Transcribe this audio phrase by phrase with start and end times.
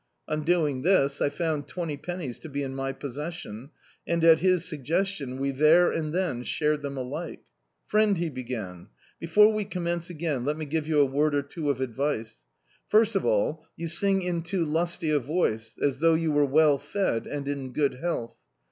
[0.27, 3.69] On doing this, I found twenty pennies to be in my possession,
[4.07, 7.43] and, at his su^estion, we there and then shared them alike.
[7.85, 8.87] "Friend," he began,
[9.19, 12.41] "before we commence again, let me give you a word or two of advice.
[12.91, 16.79] C"irst of all, you sing in too lusty a voice, as thougji you were well
[16.79, 18.33] fed, and in good health.